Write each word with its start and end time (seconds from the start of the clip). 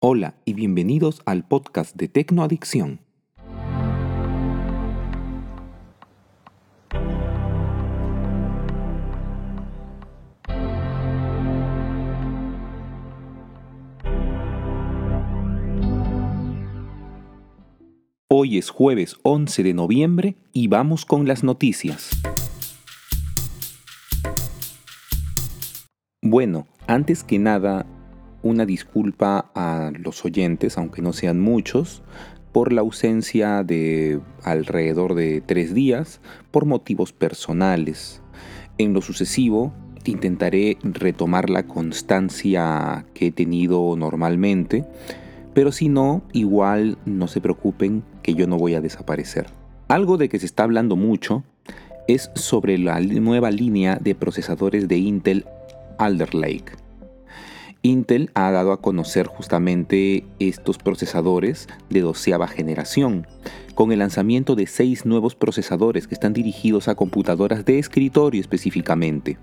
Hola 0.00 0.36
y 0.44 0.52
bienvenidos 0.52 1.22
al 1.26 1.44
podcast 1.44 1.96
de 1.96 2.06
Tecnoadicción. 2.06 3.00
Hoy 18.28 18.56
es 18.56 18.70
jueves 18.70 19.16
11 19.24 19.64
de 19.64 19.74
noviembre 19.74 20.36
y 20.52 20.68
vamos 20.68 21.04
con 21.04 21.26
las 21.26 21.42
noticias. 21.42 22.10
Bueno, 26.22 26.68
antes 26.86 27.24
que 27.24 27.40
nada, 27.40 27.84
una 28.42 28.66
disculpa 28.66 29.50
a 29.54 29.92
los 29.98 30.24
oyentes, 30.24 30.78
aunque 30.78 31.02
no 31.02 31.12
sean 31.12 31.40
muchos, 31.40 32.02
por 32.52 32.72
la 32.72 32.80
ausencia 32.80 33.62
de 33.62 34.20
alrededor 34.42 35.14
de 35.14 35.40
tres 35.40 35.74
días 35.74 36.20
por 36.50 36.64
motivos 36.64 37.12
personales. 37.12 38.22
En 38.78 38.92
lo 38.94 39.02
sucesivo, 39.02 39.72
intentaré 40.04 40.78
retomar 40.82 41.50
la 41.50 41.64
constancia 41.64 43.04
que 43.14 43.26
he 43.26 43.32
tenido 43.32 43.94
normalmente, 43.96 44.84
pero 45.54 45.72
si 45.72 45.88
no, 45.88 46.22
igual 46.32 46.98
no 47.04 47.28
se 47.28 47.40
preocupen 47.40 48.02
que 48.22 48.34
yo 48.34 48.46
no 48.46 48.56
voy 48.56 48.74
a 48.74 48.80
desaparecer. 48.80 49.46
Algo 49.88 50.16
de 50.16 50.28
que 50.28 50.38
se 50.38 50.46
está 50.46 50.62
hablando 50.62 50.96
mucho 50.96 51.44
es 52.06 52.30
sobre 52.34 52.78
la 52.78 53.00
nueva 53.00 53.50
línea 53.50 53.96
de 53.96 54.14
procesadores 54.14 54.88
de 54.88 54.96
Intel 54.98 55.46
Alder 55.98 56.34
Lake. 56.34 56.87
Intel 57.82 58.30
ha 58.34 58.50
dado 58.50 58.72
a 58.72 58.80
conocer 58.80 59.26
justamente 59.26 60.24
estos 60.40 60.78
procesadores 60.78 61.68
de 61.90 62.00
doceava 62.00 62.48
generación, 62.48 63.26
con 63.74 63.92
el 63.92 64.00
lanzamiento 64.00 64.56
de 64.56 64.66
seis 64.66 65.06
nuevos 65.06 65.36
procesadores 65.36 66.08
que 66.08 66.14
están 66.14 66.32
dirigidos 66.32 66.88
a 66.88 66.96
computadoras 66.96 67.64
de 67.64 67.78
escritorio 67.78 68.40
específicamente, 68.40 69.38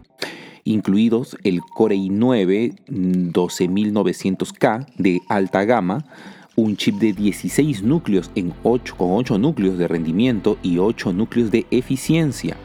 incluidos 0.66 1.38
el 1.44 1.62
Core 1.62 1.96
i9 1.96 2.76
12900K 2.88 4.86
de 4.98 5.22
alta 5.30 5.64
gama, 5.64 6.06
un 6.58 6.76
chip 6.76 6.96
de 6.96 7.14
16 7.14 7.84
núcleos 7.84 8.32
en 8.36 8.54
8, 8.64 8.96
con 8.98 9.12
8 9.12 9.38
núcleos 9.38 9.78
de 9.78 9.88
rendimiento 9.88 10.58
y 10.62 10.78
8 10.78 11.14
núcleos 11.14 11.52
de 11.52 11.66
eficiencia. 11.72 12.58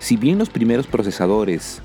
Si 0.00 0.16
bien 0.16 0.38
los 0.38 0.50
primeros 0.50 0.86
procesadores 0.86 1.82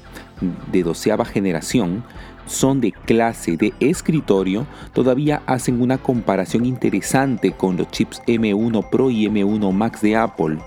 de 0.72 0.84
doceava 0.84 1.26
generación 1.26 2.04
son 2.46 2.82
de 2.82 2.92
clase 2.92 3.58
de 3.58 3.74
escritorio, 3.80 4.66
todavía 4.94 5.42
hacen 5.46 5.82
una 5.82 5.98
comparación 5.98 6.66
interesante 6.66 7.52
con 7.52 7.78
los 7.78 7.90
chips 7.90 8.22
M1 8.28 8.90
Pro 8.90 9.10
y 9.10 9.28
M1 9.28 9.72
Max 9.72 10.02
de 10.02 10.16
Apple 10.16 10.58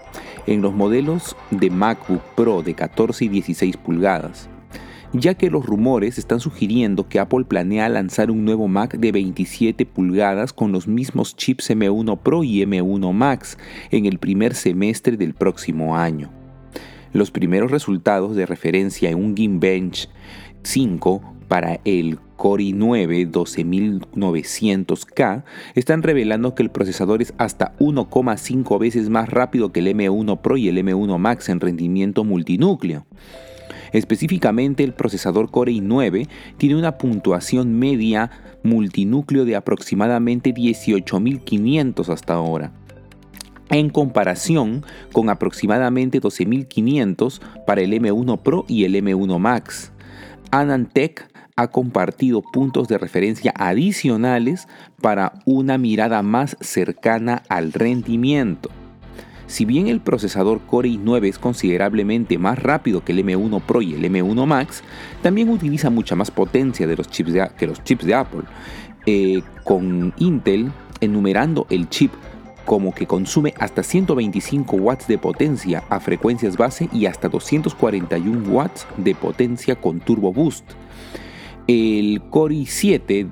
en 0.46 0.62
los 0.62 0.72
modelos 0.72 1.36
de 1.50 1.70
MacBook 1.70 2.22
Pro 2.34 2.62
de 2.62 2.74
14 2.74 3.24
y 3.24 3.28
16 3.28 3.76
pulgadas, 3.76 4.48
ya 5.12 5.34
que 5.34 5.50
los 5.50 5.66
rumores 5.66 6.18
están 6.18 6.40
sugiriendo 6.40 7.08
que 7.08 7.18
Apple 7.18 7.44
planea 7.44 7.88
lanzar 7.88 8.30
un 8.30 8.44
nuevo 8.44 8.68
Mac 8.68 8.96
de 8.96 9.12
27 9.12 9.86
pulgadas 9.86 10.52
con 10.52 10.72
los 10.72 10.86
mismos 10.86 11.36
chips 11.36 11.70
M1 11.70 12.18
Pro 12.18 12.44
y 12.44 12.62
M1 12.62 13.12
Max 13.12 13.58
en 13.90 14.06
el 14.06 14.18
primer 14.18 14.54
semestre 14.54 15.16
del 15.16 15.34
próximo 15.34 15.96
año. 15.96 16.45
Los 17.16 17.30
primeros 17.30 17.70
resultados 17.70 18.36
de 18.36 18.44
referencia 18.44 19.08
en 19.08 19.16
un 19.16 19.34
Geekbench 19.34 20.10
5 20.64 21.22
para 21.48 21.80
el 21.86 22.18
Core 22.36 22.64
i9 22.64 23.30
12900K 23.30 25.44
están 25.74 26.02
revelando 26.02 26.54
que 26.54 26.62
el 26.62 26.68
procesador 26.68 27.22
es 27.22 27.32
hasta 27.38 27.74
1,5 27.78 28.78
veces 28.78 29.08
más 29.08 29.30
rápido 29.30 29.72
que 29.72 29.80
el 29.80 29.96
M1 29.96 30.42
Pro 30.42 30.58
y 30.58 30.68
el 30.68 30.76
M1 30.76 31.16
Max 31.16 31.48
en 31.48 31.60
rendimiento 31.60 32.22
multinúcleo. 32.22 33.06
Específicamente 33.92 34.84
el 34.84 34.92
procesador 34.92 35.50
Core 35.50 35.72
i9 35.72 36.28
tiene 36.58 36.76
una 36.76 36.98
puntuación 36.98 37.78
media 37.78 38.30
multinúcleo 38.62 39.46
de 39.46 39.56
aproximadamente 39.56 40.52
18.500 40.52 42.10
hasta 42.10 42.34
ahora 42.34 42.72
en 43.70 43.90
comparación 43.90 44.84
con 45.12 45.30
aproximadamente 45.30 46.20
12.500 46.20 47.40
para 47.66 47.80
el 47.82 47.92
M1 47.92 48.38
Pro 48.40 48.64
y 48.68 48.84
el 48.84 48.94
M1 48.94 49.38
Max. 49.38 49.92
Anantech 50.50 51.28
ha 51.56 51.68
compartido 51.68 52.42
puntos 52.42 52.86
de 52.86 52.98
referencia 52.98 53.52
adicionales 53.56 54.68
para 55.00 55.32
una 55.46 55.78
mirada 55.78 56.22
más 56.22 56.56
cercana 56.60 57.42
al 57.48 57.72
rendimiento. 57.72 58.70
Si 59.46 59.64
bien 59.64 59.86
el 59.86 60.00
procesador 60.00 60.60
Core 60.62 60.90
i9 60.90 61.28
es 61.28 61.38
considerablemente 61.38 62.36
más 62.36 62.58
rápido 62.58 63.04
que 63.04 63.12
el 63.12 63.24
M1 63.24 63.62
Pro 63.62 63.80
y 63.80 63.94
el 63.94 64.04
M1 64.04 64.44
Max, 64.44 64.82
también 65.22 65.48
utiliza 65.48 65.88
mucha 65.88 66.16
más 66.16 66.30
potencia 66.30 66.86
de 66.86 66.96
los 66.96 67.08
chips 67.08 67.32
que 67.56 67.66
los 67.66 67.82
chips 67.84 68.04
de 68.04 68.14
Apple. 68.14 68.42
Eh, 69.06 69.42
con 69.62 70.12
Intel 70.18 70.72
enumerando 71.00 71.66
el 71.70 71.88
chip 71.88 72.12
como 72.66 72.92
que 72.92 73.06
consume 73.06 73.54
hasta 73.58 73.82
125 73.82 74.76
watts 74.76 75.08
de 75.08 75.16
potencia 75.16 75.84
a 75.88 76.00
frecuencias 76.00 76.58
base 76.58 76.90
y 76.92 77.06
hasta 77.06 77.30
241 77.30 78.50
watts 78.50 78.86
de 78.98 79.14
potencia 79.14 79.76
con 79.76 80.00
turbo 80.00 80.32
boost. 80.32 80.64
El 81.68 82.22
Core 82.30 82.54
i7 82.54 83.06
de 83.06 83.26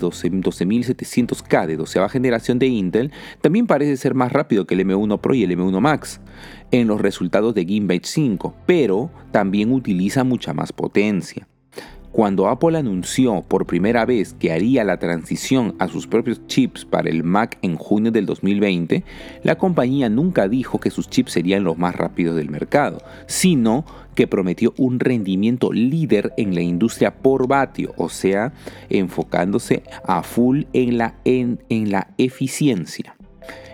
12700K 0.00 1.66
de 1.66 1.76
12 1.76 2.08
generación 2.10 2.58
de 2.58 2.66
Intel 2.66 3.10
también 3.40 3.66
parece 3.66 3.96
ser 3.96 4.14
más 4.14 4.32
rápido 4.32 4.66
que 4.66 4.74
el 4.74 4.86
M1 4.86 5.18
Pro 5.20 5.34
y 5.34 5.44
el 5.44 5.56
M1 5.56 5.80
Max 5.80 6.20
en 6.72 6.88
los 6.88 7.00
resultados 7.00 7.54
de 7.54 7.64
Geekbench 7.64 8.04
5, 8.04 8.54
pero 8.66 9.10
también 9.30 9.72
utiliza 9.72 10.24
mucha 10.24 10.52
más 10.52 10.72
potencia. 10.72 11.48
Cuando 12.12 12.48
Apple 12.48 12.76
anunció 12.76 13.42
por 13.46 13.66
primera 13.66 14.04
vez 14.04 14.34
que 14.34 14.50
haría 14.50 14.82
la 14.82 14.98
transición 14.98 15.76
a 15.78 15.86
sus 15.86 16.08
propios 16.08 16.44
chips 16.48 16.84
para 16.84 17.08
el 17.08 17.22
Mac 17.22 17.56
en 17.62 17.76
junio 17.76 18.10
del 18.10 18.26
2020, 18.26 19.04
la 19.44 19.56
compañía 19.56 20.08
nunca 20.08 20.48
dijo 20.48 20.80
que 20.80 20.90
sus 20.90 21.08
chips 21.08 21.30
serían 21.30 21.62
los 21.62 21.78
más 21.78 21.94
rápidos 21.94 22.34
del 22.34 22.50
mercado, 22.50 23.00
sino 23.26 23.84
que 24.16 24.26
prometió 24.26 24.74
un 24.76 24.98
rendimiento 24.98 25.72
líder 25.72 26.32
en 26.36 26.56
la 26.56 26.62
industria 26.62 27.14
por 27.14 27.46
vatio, 27.46 27.94
o 27.96 28.08
sea, 28.08 28.52
enfocándose 28.88 29.84
a 30.04 30.24
full 30.24 30.64
en 30.72 30.98
la, 30.98 31.14
en, 31.24 31.62
en 31.68 31.92
la 31.92 32.08
eficiencia. 32.18 33.14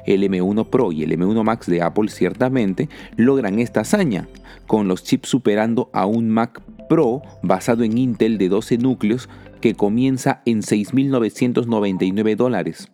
El 0.05 0.23
M1 0.23 0.69
Pro 0.69 0.93
y 0.93 1.03
el 1.03 1.13
M1 1.19 1.43
Max 1.43 1.67
de 1.67 1.81
Apple 1.81 2.11
ciertamente 2.11 2.91
logran 3.17 3.59
esta 3.59 3.81
hazaña, 3.81 4.29
con 4.67 4.89
los 4.89 5.05
chips 5.05 5.29
superando 5.29 5.89
a 5.93 6.05
un 6.07 6.29
Mac 6.29 6.61
Pro 6.89 7.23
basado 7.43 7.85
en 7.85 7.99
Intel 7.99 8.39
de 8.39 8.49
12 8.49 8.79
núcleos 8.79 9.29
que 9.61 9.75
comienza 9.75 10.43
en 10.45 10.63
6.999 10.63 12.37
dólares, 12.37 12.89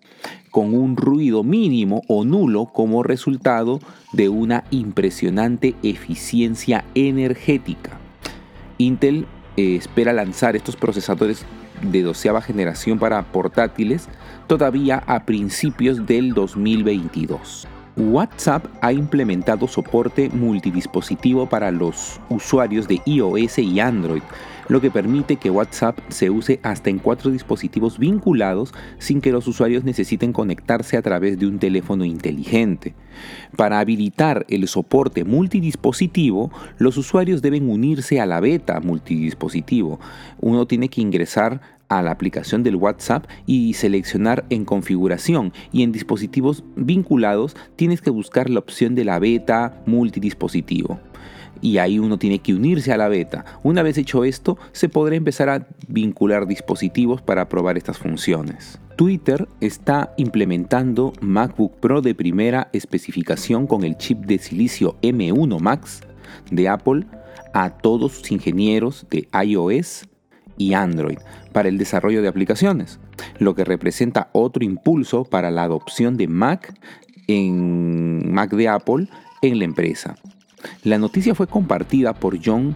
con 0.50 0.74
un 0.74 0.96
ruido 0.96 1.42
mínimo 1.42 2.02
o 2.08 2.24
nulo 2.24 2.66
como 2.66 3.02
resultado 3.02 3.80
de 4.12 4.28
una 4.28 4.64
impresionante 4.70 5.74
eficiencia 5.82 6.84
energética. 6.94 7.98
Intel 8.78 9.26
eh, 9.56 9.76
espera 9.76 10.12
lanzar 10.12 10.56
estos 10.56 10.76
procesadores 10.76 11.44
de 11.82 12.02
doceava 12.02 12.40
generación 12.40 12.98
para 12.98 13.22
portátiles 13.32 14.08
todavía 14.46 15.02
a 15.06 15.26
principios 15.26 16.06
del 16.06 16.32
2022. 16.32 17.68
WhatsApp 17.96 18.64
ha 18.80 18.92
implementado 18.92 19.68
soporte 19.68 20.28
multidispositivo 20.30 21.48
para 21.48 21.70
los 21.70 22.20
usuarios 22.28 22.88
de 22.88 23.00
iOS 23.04 23.58
y 23.58 23.80
Android, 23.80 24.22
lo 24.68 24.80
que 24.80 24.90
permite 24.90 25.36
que 25.36 25.50
WhatsApp 25.50 25.98
se 26.08 26.30
use 26.30 26.60
hasta 26.62 26.90
en 26.90 26.98
cuatro 26.98 27.30
dispositivos 27.30 27.98
vinculados 27.98 28.72
sin 28.98 29.20
que 29.20 29.32
los 29.32 29.46
usuarios 29.46 29.84
necesiten 29.84 30.32
conectarse 30.32 30.96
a 30.96 31.02
través 31.02 31.38
de 31.38 31.46
un 31.46 31.58
teléfono 31.58 32.04
inteligente. 32.04 32.94
Para 33.56 33.80
habilitar 33.80 34.46
el 34.48 34.66
soporte 34.68 35.24
multidispositivo, 35.24 36.50
los 36.78 36.96
usuarios 36.96 37.42
deben 37.42 37.68
unirse 37.68 38.20
a 38.20 38.26
la 38.26 38.40
beta 38.40 38.80
multidispositivo. 38.80 40.00
Uno 40.40 40.66
tiene 40.66 40.88
que 40.88 41.00
ingresar 41.00 41.60
a 41.88 42.02
la 42.02 42.10
aplicación 42.10 42.62
del 42.62 42.76
WhatsApp 42.76 43.26
y 43.46 43.74
seleccionar 43.74 44.46
en 44.48 44.64
configuración 44.64 45.52
y 45.72 45.82
en 45.82 45.92
dispositivos 45.92 46.64
vinculados 46.74 47.54
tienes 47.76 48.00
que 48.00 48.10
buscar 48.10 48.48
la 48.48 48.60
opción 48.60 48.94
de 48.94 49.04
la 49.04 49.18
beta 49.18 49.82
multidispositivo. 49.84 51.00
Y 51.62 51.78
ahí 51.78 51.98
uno 51.98 52.18
tiene 52.18 52.40
que 52.40 52.52
unirse 52.52 52.92
a 52.92 52.98
la 52.98 53.08
beta. 53.08 53.46
Una 53.62 53.82
vez 53.82 53.96
hecho 53.96 54.24
esto, 54.24 54.58
se 54.72 54.90
podrá 54.90 55.16
empezar 55.16 55.48
a 55.48 55.66
vincular 55.88 56.46
dispositivos 56.46 57.22
para 57.22 57.48
probar 57.48 57.78
estas 57.78 57.96
funciones. 57.96 58.78
Twitter 58.96 59.48
está 59.60 60.12
implementando 60.18 61.14
MacBook 61.20 61.76
Pro 61.80 62.02
de 62.02 62.14
primera 62.14 62.68
especificación 62.72 63.66
con 63.66 63.84
el 63.84 63.96
chip 63.96 64.18
de 64.26 64.38
silicio 64.38 64.96
M1 65.00 65.60
Max 65.60 66.02
de 66.50 66.68
Apple 66.68 67.06
a 67.54 67.70
todos 67.70 68.12
sus 68.12 68.30
ingenieros 68.32 69.06
de 69.10 69.28
iOS 69.44 70.08
y 70.58 70.74
Android 70.74 71.18
para 71.52 71.68
el 71.68 71.78
desarrollo 71.78 72.22
de 72.22 72.28
aplicaciones, 72.28 72.98
lo 73.38 73.54
que 73.54 73.64
representa 73.64 74.30
otro 74.32 74.64
impulso 74.64 75.24
para 75.24 75.50
la 75.50 75.64
adopción 75.64 76.16
de 76.16 76.28
Mac 76.28 76.74
de 77.26 78.68
Apple 78.68 79.08
en 79.42 79.58
la 79.58 79.64
empresa. 79.64 80.16
La 80.84 80.98
noticia 80.98 81.34
fue 81.34 81.46
compartida 81.46 82.12
por 82.12 82.38
John 82.44 82.74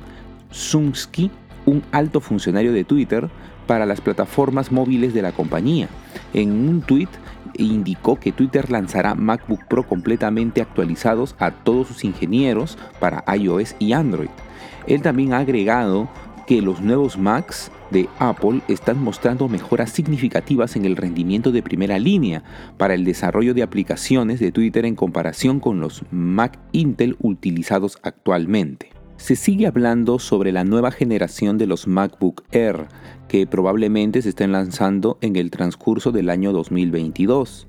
Sunsky, 0.51 1.31
un 1.67 1.83
alto 1.93 2.21
funcionario 2.21 2.73
de 2.73 2.85
Twitter 2.85 3.29
para 3.67 3.87
las 3.87 4.01
plataformas 4.01 4.71
móviles 4.71 5.13
de 5.13 5.23
la 5.23 5.33
compañía. 5.33 5.89
En 6.33 6.53
un 6.53 6.83
tweet 6.83 7.09
indicó 7.55 8.19
que 8.19 8.33
Twitter 8.33 8.71
lanzará 8.71 9.15
MacBook 9.15 9.65
Pro 9.65 9.83
completamente 9.87 10.61
actualizados 10.61 11.35
a 11.39 11.51
todos 11.51 11.89
sus 11.89 12.05
ingenieros 12.05 12.79
para 13.01 13.25
iOS 13.35 13.75
y 13.79 13.93
Android. 13.93 14.29
Él 14.87 15.03
también 15.03 15.33
ha 15.33 15.39
agregado 15.39 16.09
que 16.47 16.63
los 16.63 16.81
nuevos 16.81 17.19
Macs 17.19 17.71
de 17.91 18.09
Apple 18.19 18.61
están 18.69 19.03
mostrando 19.03 19.49
mejoras 19.49 19.91
significativas 19.91 20.77
en 20.77 20.85
el 20.85 20.97
rendimiento 20.97 21.53
de 21.53 21.63
primera 21.63 21.99
línea 21.99 22.43
para 22.77 22.95
el 22.95 23.05
desarrollo 23.05 23.55
de 23.55 23.63
aplicaciones 23.63 24.41
de 24.41 24.53
Twitter 24.53 24.85
en 24.85 24.95
comparación 24.95 25.61
con 25.61 25.81
los 25.81 26.03
Mac 26.11 26.59
Intel 26.73 27.17
utilizados 27.21 27.99
actualmente. 28.03 28.91
Se 29.17 29.35
sigue 29.35 29.67
hablando 29.67 30.19
sobre 30.19 30.53
la 30.53 30.65
nueva 30.65 30.91
generación 30.91 31.59
de 31.59 31.67
los 31.67 31.87
MacBook 31.87 32.45
Air, 32.53 32.87
que 33.29 33.47
probablemente 33.47 34.23
se 34.23 34.29
estén 34.29 34.53
lanzando 34.53 35.19
en 35.23 35.37
el 35.37 35.51
transcurso 35.51 36.13
del 36.13 36.31
año 36.31 36.53
2022. 36.53 37.67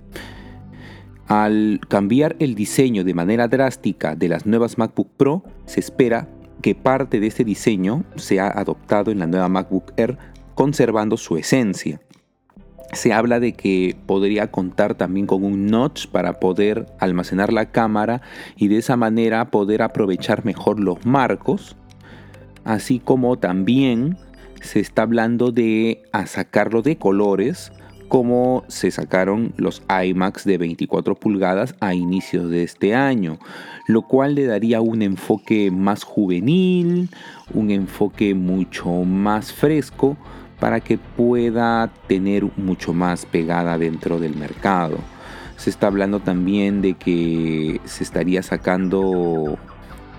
Al 1.28 1.80
cambiar 1.88 2.36
el 2.40 2.54
diseño 2.54 3.04
de 3.04 3.14
manera 3.14 3.48
drástica 3.48 4.16
de 4.16 4.30
las 4.30 4.46
nuevas 4.46 4.78
MacBook 4.78 5.10
Pro, 5.18 5.44
se 5.66 5.80
espera 5.80 6.30
que 6.62 6.76
parte 6.76 7.20
de 7.20 7.28
este 7.28 7.44
diseño 7.44 8.04
sea 8.16 8.48
adoptado 8.48 9.12
en 9.12 9.20
la 9.20 9.28
nueva 9.28 9.48
MacBook 9.48 9.94
Air 9.98 10.18
conservando 10.56 11.18
su 11.18 11.38
esencia. 11.38 12.02
Se 12.94 13.14
habla 13.14 13.40
de 13.40 13.54
que 13.54 13.98
podría 14.06 14.50
contar 14.50 14.96
también 14.96 15.28
con 15.28 15.44
un 15.44 15.68
notch 15.68 16.08
para 16.08 16.40
poder 16.40 16.86
almacenar 17.00 17.52
la 17.52 17.72
cámara 17.72 18.22
y 18.56 18.70
de 18.70 18.78
esa 18.78 18.96
manera 18.96 19.52
poder 19.52 19.82
aprovechar 19.82 20.46
mejor 20.46 20.80
los 20.80 21.06
marcos, 21.06 21.76
así 22.64 23.00
como 23.00 23.38
también 23.38 24.18
se 24.62 24.80
está 24.80 25.04
hablando 25.04 25.52
de 25.52 26.02
sacarlo 26.26 26.82
de 26.82 26.98
colores 26.98 27.72
como 28.08 28.64
se 28.68 28.92
sacaron 28.92 29.54
los 29.58 29.82
iMacs 29.90 30.46
de 30.46 30.58
24 30.58 31.16
pulgadas 31.16 31.76
a 31.80 31.94
inicios 31.94 32.50
de 32.50 32.64
este 32.64 32.96
año, 32.96 33.40
lo 33.88 34.04
cual 34.04 34.36
le 34.36 34.46
daría 34.46 34.82
un 34.82 35.02
enfoque 35.02 35.72
más 35.72 36.04
juvenil, 36.04 37.10
un 37.54 37.72
enfoque 37.72 38.34
mucho 38.34 38.90
más 39.04 39.52
fresco 39.52 40.18
para 40.60 40.80
que 40.80 40.98
pueda 40.98 41.92
tener 42.08 42.46
mucho 42.58 42.94
más 42.94 43.26
pegada 43.26 43.78
dentro 43.78 44.20
del 44.20 44.36
mercado. 44.36 44.98
Se 45.58 45.70
está 45.70 45.88
hablando 45.88 46.20
también 46.20 46.82
de 46.82 46.94
que 46.94 47.82
se 47.86 48.04
estaría 48.04 48.44
sacando 48.44 49.58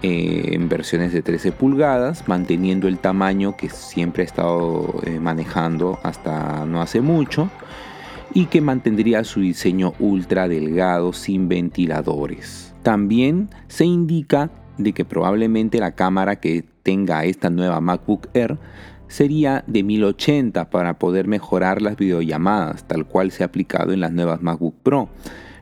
eh, 0.03 0.51
en 0.53 0.69
versiones 0.69 1.13
de 1.13 1.23
13 1.23 1.53
pulgadas, 1.53 2.29
manteniendo 2.29 2.89
el 2.89 2.99
tamaño 2.99 3.57
que 3.57 3.69
siempre 3.69 4.23
ha 4.23 4.27
estado 4.27 5.01
eh, 5.05 5.19
manejando 5.19 5.99
hasta 6.03 6.65
no 6.67 6.81
hace 6.81 7.01
mucho 7.01 7.51
y 8.33 8.47
que 8.47 8.61
mantendría 8.61 9.25
su 9.25 9.41
diseño 9.41 9.95
ultra 9.99 10.49
delgado 10.49 11.13
sin 11.13 11.49
ventiladores. 11.49 12.75
También 12.83 13.51
se 13.67 13.85
indica 13.85 14.51
de 14.77 14.93
que 14.93 15.05
probablemente 15.05 15.81
la 15.81 15.93
cámara 15.93 16.37
que 16.37 16.65
tenga 16.83 17.25
esta 17.25 17.51
nueva 17.51 17.81
MacBook 17.81 18.29
Air 18.35 18.59
sería 19.09 19.65
de 19.67 19.83
1080 19.83 20.71
para 20.71 20.99
poder 20.99 21.27
mejorar 21.27 21.83
las 21.83 21.97
videollamadas, 21.97 22.85
tal 22.85 23.07
cual 23.07 23.33
se 23.33 23.43
ha 23.43 23.47
aplicado 23.47 23.93
en 23.93 24.01
las 24.01 24.13
nuevas 24.13 24.43
MacBook 24.43 24.77
Pro. 24.83 25.09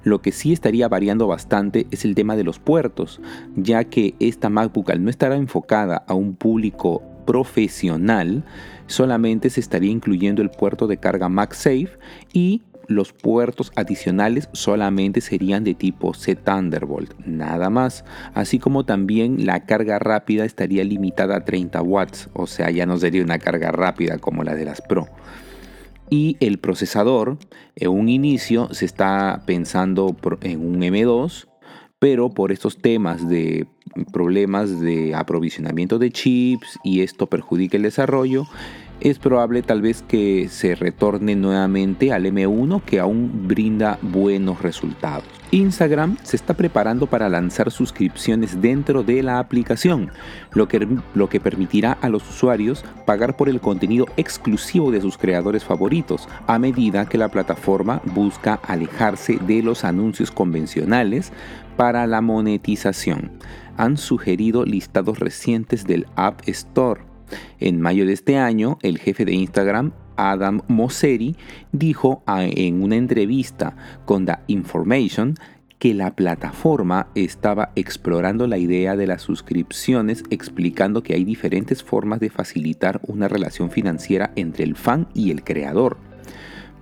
Lo 0.06 0.23
que 0.23 0.31
sí 0.31 0.53
estaría 0.53 0.87
variando 0.87 1.26
bastante 1.26 1.88
es 1.91 2.05
el 2.05 2.14
tema 2.14 2.37
de 2.37 2.44
los 2.44 2.61
puertos, 2.61 3.20
ya 3.56 3.82
que 3.82 4.14
esta 4.20 4.49
MacBook 4.49 4.93
al 4.93 5.03
no 5.03 5.11
estar 5.11 5.32
enfocada 5.32 6.05
a 6.06 6.14
un 6.14 6.37
público 6.37 7.03
profesional, 7.26 8.44
solamente 8.87 9.50
se 9.50 9.58
estaría 9.58 9.91
incluyendo 9.91 10.43
el 10.43 10.50
puerto 10.50 10.87
de 10.87 10.99
carga 10.99 11.29
MagSafe 11.29 11.99
y 12.32 12.62
los 12.87 13.12
puertos 13.12 13.73
adicionales 13.75 14.49
solamente 14.53 15.20
serían 15.20 15.64
de 15.64 15.75
tipo 15.75 16.14
C 16.14 16.37
Thunderbolt, 16.37 17.12
nada 17.26 17.69
más, 17.69 18.05
así 18.32 18.61
como 18.61 18.85
también 18.85 19.44
la 19.44 19.67
carga 19.67 19.99
rápida 19.99 20.44
estaría 20.44 20.85
limitada 20.85 21.38
a 21.38 21.44
30 21.44 21.82
watts, 21.82 22.29
o 22.32 22.47
sea, 22.47 22.70
ya 22.70 22.87
no 22.87 22.97
sería 22.97 23.25
una 23.25 23.41
carga 23.41 23.73
rápida 23.73 24.19
como 24.19 24.44
la 24.44 24.55
de 24.55 24.67
las 24.67 24.81
Pro 24.82 25.09
y 26.11 26.37
el 26.41 26.58
procesador 26.58 27.38
en 27.75 27.91
un 27.91 28.08
inicio 28.08 28.73
se 28.73 28.85
está 28.85 29.43
pensando 29.47 30.17
en 30.43 30.61
un 30.61 30.81
M2 30.81 31.47
pero 31.99 32.31
por 32.31 32.53
estos 32.53 32.79
temas 32.79 33.29
de 33.29 33.67
problemas 34.12 34.81
de 34.81 35.14
aprovisionamiento 35.14 35.99
de 35.99 36.11
chips 36.11 36.79
y 36.85 37.00
esto 37.00 37.26
perjudica 37.26 37.76
el 37.76 37.85
desarrollo 37.85 38.44
es 39.01 39.19
probable 39.19 39.63
tal 39.63 39.83
vez 39.83 40.03
que 40.07 40.49
se 40.49 40.75
retorne 40.75 41.37
nuevamente 41.37 42.13
al 42.13 42.25
M1 42.25 42.83
que 42.83 43.01
aún 43.01 43.47
brinda 43.47 43.99
buenos 44.03 44.63
resultados. 44.63 45.25
Instagram 45.53 46.17
se 46.25 46.37
está 46.37 46.55
preparando 46.55 47.07
para 47.07 47.29
lanzar 47.29 47.71
suscripciones 47.71 48.61
dentro 48.61 49.05
de 49.05 49.23
la 49.23 49.39
aplicación, 49.39 50.11
lo 50.53 50.67
que, 50.67 50.89
lo 51.15 51.29
que 51.29 51.39
permitirá 51.39 51.93
a 51.93 52.09
los 52.09 52.29
usuarios 52.29 52.85
pagar 53.05 53.37
por 53.37 53.49
el 53.49 53.61
contenido 53.61 54.07
exclusivo 54.17 54.91
de 54.91 55.01
sus 55.01 55.17
creadores 55.17 55.65
favoritos, 55.65 56.29
a 56.49 56.59
medida 56.59 57.07
que 57.07 57.19
la 57.19 57.29
plataforma 57.29 58.03
busca 58.07 58.55
alejarse 58.67 59.39
de 59.47 59.63
los 59.63 59.85
anuncios 59.85 60.33
convencionales 60.33 61.33
para 61.77 62.07
la 62.07 62.21
monetización. 62.21 63.31
Han 63.77 63.99
sugerido 63.99 64.65
listados 64.65 65.21
recientes 65.21 65.85
del 65.85 66.07
App 66.17 66.41
Store 66.49 67.06
en 67.61 67.81
mayo 67.81 68.06
de 68.06 68.12
este 68.12 68.38
año, 68.38 68.78
el 68.82 68.99
jefe 68.99 69.25
de 69.25 69.32
Instagram, 69.32 69.93
Adam 70.17 70.62
Mosseri, 70.69 71.37
dijo 71.73 72.23
en 72.26 72.82
una 72.82 72.96
entrevista 72.96 73.76
con 74.05 74.26
The 74.26 74.38
Information 74.46 75.34
que 75.78 75.93
la 75.93 76.14
plataforma 76.17 77.08
estaba 77.14 77.70
explorando 77.76 78.46
la 78.46 78.58
idea 78.58 78.96
de 78.96 79.06
las 79.06 79.23
suscripciones 79.23 80.25
explicando 80.31 81.02
que 81.02 81.14
hay 81.14 81.25
diferentes 81.25 81.82
formas 81.82 82.20
de 82.20 82.31
facilitar 82.31 83.00
una 83.06 83.28
relación 83.28 83.70
financiera 83.70 84.32
entre 84.37 84.64
el 84.64 84.75
fan 84.75 85.08
y 85.12 85.31
el 85.31 85.44
creador. 85.44 85.99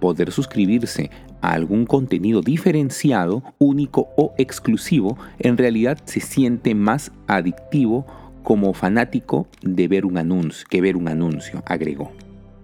Poder 0.01 0.31
suscribirse 0.31 1.11
a 1.41 1.53
algún 1.53 1.87
contenido 1.87 2.41
diferenciado, 2.41 3.43
único 3.59 4.09
o 4.17 4.33
exclusivo, 4.39 5.19
en 5.39 5.59
realidad 5.59 5.99
se 6.05 6.21
siente 6.21 6.75
más 6.75 7.11
adictivo 7.27 8.07
como 8.45 8.75
fanático 8.75 9.49
de 9.63 9.89
ver 9.89 10.07
un 10.07 10.19
anuncio, 10.19 10.65
que 10.71 10.81
ver 10.81 10.97
un 10.97 11.09
anuncio, 11.09 11.65
agregó. 11.67 12.13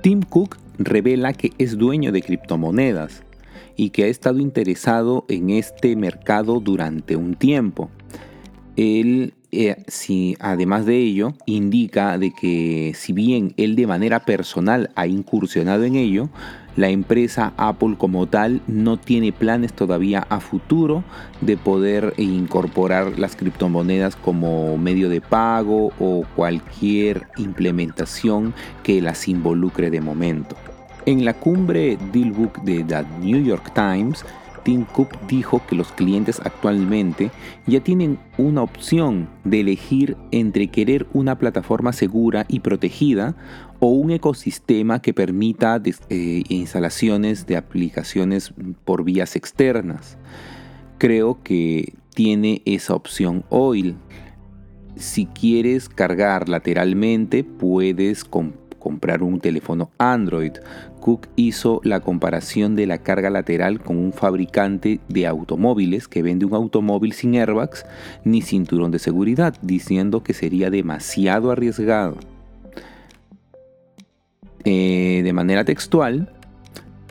Tim 0.02 0.22
Cook 0.22 0.58
revela 0.78 1.32
que 1.32 1.52
es 1.58 1.76
dueño 1.76 2.12
de 2.12 2.22
criptomonedas 2.22 3.24
y 3.76 3.90
que 3.90 4.04
ha 4.04 4.06
estado 4.06 4.38
interesado 4.38 5.24
en 5.28 5.50
este 5.50 5.96
mercado 5.96 6.60
durante 6.60 7.16
un 7.16 7.34
tiempo. 7.34 7.90
Él, 8.76 9.34
eh, 9.52 9.82
si, 9.88 10.36
además 10.38 10.86
de 10.86 10.98
ello, 10.98 11.34
indica 11.46 12.16
de 12.18 12.32
que 12.32 12.92
si 12.94 13.12
bien 13.12 13.54
él 13.56 13.74
de 13.74 13.86
manera 13.86 14.20
personal 14.20 14.90
ha 14.96 15.06
incursionado 15.06 15.84
en 15.84 15.96
ello, 15.96 16.28
la 16.76 16.88
empresa 16.88 17.52
Apple 17.56 17.96
como 17.98 18.26
tal 18.26 18.60
no 18.66 18.96
tiene 18.96 19.32
planes 19.32 19.72
todavía 19.72 20.26
a 20.28 20.40
futuro 20.40 21.04
de 21.40 21.56
poder 21.56 22.14
incorporar 22.16 23.18
las 23.18 23.36
criptomonedas 23.36 24.16
como 24.16 24.76
medio 24.76 25.08
de 25.08 25.20
pago 25.20 25.92
o 25.98 26.24
cualquier 26.36 27.26
implementación 27.36 28.54
que 28.82 29.00
las 29.00 29.28
involucre 29.28 29.90
de 29.90 30.00
momento. 30.00 30.56
En 31.06 31.24
la 31.24 31.34
cumbre 31.34 31.98
Dealbook 32.12 32.62
de 32.62 32.84
The 32.84 33.04
New 33.20 33.42
York 33.42 33.72
Times, 33.74 34.24
Tim 34.62 34.84
Cook 34.84 35.10
dijo 35.28 35.62
que 35.66 35.76
los 35.76 35.92
clientes 35.92 36.40
actualmente 36.44 37.30
ya 37.66 37.80
tienen 37.80 38.18
una 38.38 38.62
opción 38.62 39.28
de 39.44 39.60
elegir 39.60 40.16
entre 40.30 40.68
querer 40.68 41.06
una 41.12 41.38
plataforma 41.38 41.92
segura 41.92 42.44
y 42.48 42.60
protegida 42.60 43.36
o 43.78 43.88
un 43.88 44.10
ecosistema 44.10 45.00
que 45.02 45.14
permita 45.14 45.80
eh, 46.08 46.42
instalaciones 46.48 47.46
de 47.46 47.56
aplicaciones 47.56 48.52
por 48.84 49.04
vías 49.04 49.36
externas. 49.36 50.18
Creo 50.98 51.42
que 51.42 51.94
tiene 52.14 52.62
esa 52.64 52.94
opción 52.94 53.44
Oil. 53.48 53.96
Si 54.96 55.26
quieres 55.26 55.88
cargar 55.88 56.48
lateralmente, 56.48 57.44
puedes 57.44 58.24
comprar 58.24 58.69
un 58.82 59.40
teléfono 59.40 59.90
Android. 59.98 60.52
Cook 61.00 61.28
hizo 61.36 61.80
la 61.84 62.00
comparación 62.00 62.76
de 62.76 62.86
la 62.86 62.98
carga 62.98 63.30
lateral 63.30 63.80
con 63.80 63.96
un 63.96 64.12
fabricante 64.12 65.00
de 65.08 65.26
automóviles 65.26 66.08
que 66.08 66.22
vende 66.22 66.44
un 66.44 66.54
automóvil 66.54 67.12
sin 67.12 67.34
airbags 67.36 67.86
ni 68.24 68.42
cinturón 68.42 68.90
de 68.90 68.98
seguridad, 68.98 69.54
diciendo 69.62 70.22
que 70.22 70.34
sería 70.34 70.70
demasiado 70.70 71.50
arriesgado. 71.50 72.16
Eh, 74.64 75.22
de 75.24 75.32
manera 75.32 75.64
textual, 75.64 76.30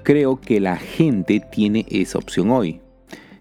creo 0.03 0.39
que 0.39 0.59
la 0.59 0.77
gente 0.77 1.39
tiene 1.39 1.85
esa 1.89 2.19
opción 2.19 2.51
hoy. 2.51 2.81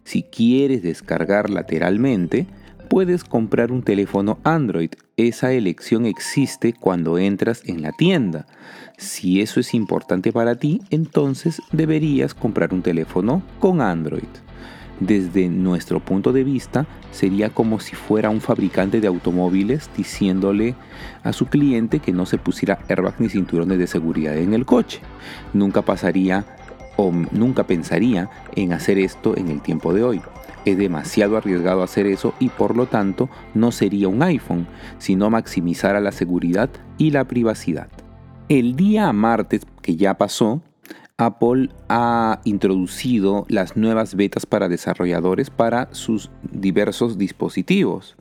Si 0.04 0.23
quieres 0.23 0.82
descargar 0.82 1.50
lateralmente, 1.50 2.47
puedes 2.88 3.25
comprar 3.25 3.71
un 3.71 3.83
teléfono 3.83 4.38
Android. 4.45 4.90
Esa 5.16 5.52
elección 5.52 6.07
existe 6.07 6.73
cuando 6.73 7.18
entras 7.18 7.62
en 7.66 7.83
la 7.83 7.92
tienda. 7.92 8.47
Si 8.97 9.40
eso 9.40 9.61
es 9.61 9.75
importante 9.75 10.33
para 10.33 10.57
ti, 10.57 10.80
entonces 10.90 11.61
deberías 11.71 12.35
comprar 12.35 12.73
un 12.73 12.83
teléfono 12.83 13.42
con 13.61 13.80
Android. 13.80 14.28
Desde 15.00 15.49
nuestro 15.49 16.00
punto 16.00 16.33
de 16.33 16.42
vista, 16.42 16.87
sería 17.12 17.50
como 17.50 17.78
si 17.78 17.95
fuera 17.95 18.30
un 18.30 18.40
fabricante 18.40 19.00
de 19.00 19.07
automóviles 19.07 19.88
diciéndole 19.97 20.75
a 21.23 21.33
su 21.33 21.47
cliente 21.47 22.00
que 22.00 22.12
no 22.12 22.26
se 22.26 22.38
pusiera 22.38 22.80
airbag 22.88 23.14
ni 23.21 23.28
cinturones 23.28 23.78
de 23.78 23.87
seguridad 23.87 24.37
en 24.37 24.54
el 24.54 24.66
coche. 24.66 25.00
Nunca 25.52 25.83
pasaría 25.83 26.45
o 26.97 27.12
nunca 27.12 27.64
pensaría 27.64 28.28
en 28.57 28.73
hacer 28.73 28.99
esto 28.99 29.37
en 29.37 29.49
el 29.49 29.62
tiempo 29.62 29.95
de 29.95 30.02
hoy. 30.02 30.21
Es 30.68 30.76
demasiado 30.76 31.38
arriesgado 31.38 31.82
hacer 31.82 32.06
eso 32.06 32.34
y 32.38 32.50
por 32.50 32.76
lo 32.76 32.84
tanto 32.84 33.30
no 33.54 33.72
sería 33.72 34.08
un 34.08 34.22
iPhone, 34.22 34.66
sino 34.98 35.30
maximizar 35.30 36.00
la 36.02 36.12
seguridad 36.12 36.68
y 36.98 37.10
la 37.10 37.25
privacidad. 37.25 37.88
El 38.50 38.76
día 38.76 39.10
martes 39.14 39.62
que 39.80 39.96
ya 39.96 40.18
pasó, 40.18 40.60
Apple 41.16 41.70
ha 41.88 42.42
introducido 42.44 43.46
las 43.48 43.78
nuevas 43.78 44.14
betas 44.14 44.44
para 44.44 44.68
desarrolladores 44.68 45.48
para 45.48 45.88
sus 45.92 46.30
diversos 46.52 47.16
dispositivos. 47.16 48.18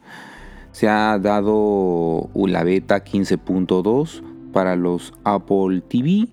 Se 0.71 0.87
ha 0.87 1.19
dado 1.19 2.29
la 2.33 2.63
beta 2.63 3.03
15.2 3.03 4.21
para 4.53 4.77
los 4.77 5.13
Apple 5.25 5.81
TV, 5.81 6.29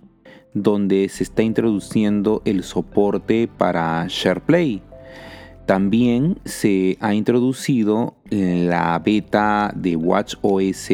donde 0.52 1.08
se 1.08 1.24
está 1.24 1.42
introduciendo 1.42 2.40
el 2.44 2.62
soporte 2.62 3.48
para 3.48 4.06
SharePlay. 4.06 4.93
También 5.66 6.38
se 6.44 6.96
ha 7.00 7.14
introducido 7.14 8.14
la 8.30 8.98
beta 8.98 9.72
de 9.74 9.96
WatchOS 9.96 10.90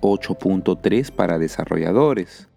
8.3 0.00 1.10
para 1.12 1.38
desarrolladores 1.38 2.48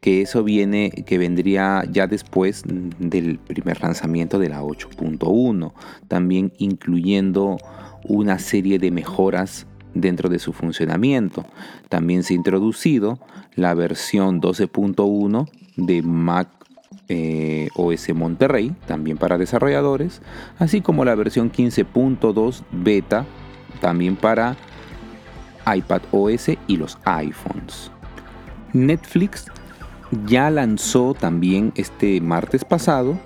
que 0.00 0.22
eso 0.22 0.42
viene, 0.42 0.90
que 0.90 1.18
vendría 1.18 1.84
ya 1.90 2.06
después 2.06 2.62
del 2.98 3.38
primer 3.38 3.82
lanzamiento 3.82 4.38
de 4.38 4.48
la 4.48 4.62
8.1, 4.62 5.72
también 6.08 6.52
incluyendo 6.58 7.58
una 8.04 8.38
serie 8.38 8.78
de 8.78 8.90
mejoras 8.90 9.66
dentro 9.94 10.28
de 10.28 10.38
su 10.38 10.52
funcionamiento. 10.52 11.44
También 11.88 12.22
se 12.22 12.32
ha 12.32 12.36
introducido 12.36 13.18
la 13.54 13.74
versión 13.74 14.40
12.1 14.40 15.48
de 15.76 16.02
Mac 16.02 16.48
eh, 17.12 17.68
OS 17.74 18.14
Monterrey, 18.14 18.72
también 18.86 19.18
para 19.18 19.36
desarrolladores, 19.36 20.22
así 20.60 20.80
como 20.80 21.04
la 21.04 21.16
versión 21.16 21.50
15.2 21.50 22.62
beta, 22.70 23.26
también 23.80 24.14
para 24.14 24.56
iPad 25.66 26.02
OS 26.12 26.50
y 26.68 26.76
los 26.76 26.98
iPhones. 27.04 27.90
Netflix 28.72 29.46
ya 30.24 30.50
lanzó 30.50 31.14
también 31.14 31.72
este 31.74 32.20
martes 32.20 32.64
pasado 32.64 33.18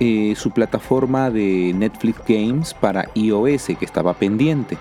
eh, 0.00 0.34
su 0.36 0.50
plataforma 0.50 1.30
de 1.30 1.72
Netflix 1.74 2.18
Games 2.28 2.74
para 2.74 3.08
iOS 3.14 3.68
que 3.78 3.84
estaba 3.86 4.12
pendiente. 4.12 4.76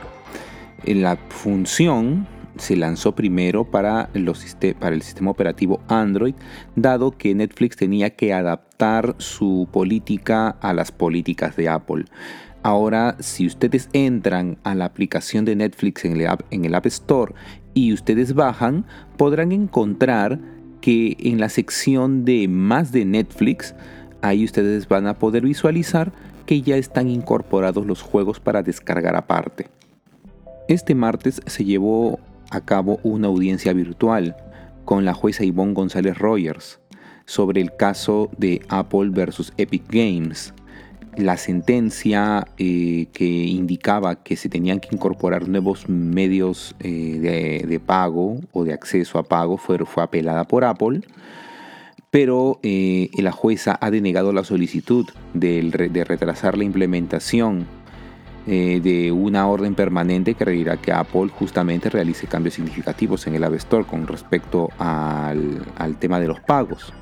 La 0.85 1.15
función 1.29 2.27
se 2.57 2.75
lanzó 2.75 3.15
primero 3.15 3.65
para, 3.65 4.09
para 4.79 4.95
el 4.95 5.01
sistema 5.01 5.31
operativo 5.31 5.81
Android, 5.87 6.35
dado 6.75 7.11
que 7.11 7.33
Netflix 7.35 7.77
tenía 7.77 8.11
que 8.11 8.33
adaptar 8.33 9.15
su 9.17 9.67
política 9.71 10.49
a 10.49 10.73
las 10.73 10.91
políticas 10.91 11.55
de 11.55 11.69
Apple. 11.69 12.05
Ahora, 12.61 13.17
si 13.19 13.45
ustedes 13.45 13.89
entran 13.91 14.57
a 14.63 14.73
la 14.73 14.85
aplicación 14.85 15.43
de 15.43 15.55
Netflix 15.55 16.05
en 16.05 16.19
el, 16.19 16.27
en 16.49 16.65
el 16.65 16.75
App 16.75 16.85
Store 16.85 17.33
y 17.73 17.91
ustedes 17.91 18.33
bajan, 18.33 18.85
podrán 19.17 19.51
encontrar 19.51 20.39
que 20.79 21.17
en 21.19 21.39
la 21.39 21.49
sección 21.49 22.23
de 22.23 22.47
más 22.47 22.91
de 22.91 23.05
Netflix, 23.05 23.75
ahí 24.21 24.45
ustedes 24.45 24.87
van 24.87 25.07
a 25.07 25.19
poder 25.19 25.43
visualizar 25.43 26.13
que 26.45 26.61
ya 26.61 26.77
están 26.77 27.09
incorporados 27.09 27.85
los 27.85 28.01
juegos 28.01 28.39
para 28.39 28.63
descargar 28.63 29.15
aparte. 29.15 29.67
Este 30.67 30.95
martes 30.95 31.41
se 31.45 31.65
llevó 31.65 32.19
a 32.55 32.61
cabo 32.61 32.99
una 33.03 33.27
audiencia 33.27 33.73
virtual 33.73 34.35
con 34.85 35.05
la 35.05 35.13
jueza 35.13 35.43
Ivonne 35.43 35.73
González 35.73 36.17
Rogers 36.17 36.79
sobre 37.25 37.61
el 37.61 37.75
caso 37.75 38.29
de 38.37 38.61
Apple 38.69 39.09
versus 39.11 39.53
Epic 39.57 39.83
Games. 39.89 40.53
La 41.15 41.37
sentencia 41.37 42.47
eh, 42.57 43.07
que 43.13 43.25
indicaba 43.25 44.23
que 44.23 44.35
se 44.35 44.49
tenían 44.49 44.79
que 44.79 44.89
incorporar 44.91 45.47
nuevos 45.47 45.87
medios 45.87 46.75
eh, 46.79 47.61
de, 47.67 47.79
pago 47.79 48.39
o 48.51 48.63
de 48.63 48.73
acceso 48.73 49.19
a 49.19 49.23
pago 49.23 49.57
fue, 49.57 49.77
fue 49.85 50.03
apelada 50.03 50.43
por 50.45 50.63
Apple, 50.63 51.01
pero 52.09 52.59
eh, 52.63 53.09
la 53.17 53.31
jueza 53.31 53.77
ha 53.79 53.91
denegado 53.91 54.33
la 54.33 54.43
solicitud 54.43 55.05
de 55.33 56.05
retrasar 56.07 56.57
la 56.57 56.63
implementación 56.63 57.67
de 58.45 59.11
una 59.11 59.47
orden 59.47 59.73
permanente 59.73 60.33
que 60.33 60.45
requerirá 60.45 60.77
que 60.77 60.91
Apple 60.91 61.29
justamente 61.29 61.89
realice 61.89 62.27
cambios 62.27 62.55
significativos 62.55 63.25
en 63.27 63.35
el 63.35 63.43
App 63.43 63.53
Store 63.53 63.85
con 63.85 64.05
respecto 64.05 64.69
al, 64.77 65.65
al 65.77 65.97
tema 65.97 66.19
de 66.19 66.27
los 66.27 66.39
pagos. 66.41 66.93